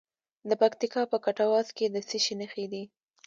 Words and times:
د 0.49 0.51
پکتیکا 0.61 1.01
په 1.11 1.17
کټواز 1.25 1.67
کې 1.77 1.85
د 1.93 1.95
څه 2.09 2.17
شي 2.23 2.33
نښې 2.39 2.65
دي؟ 2.71 2.83